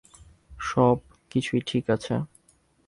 [0.61, 0.97] সব
[1.31, 2.15] কিছুই ঠিক আছে।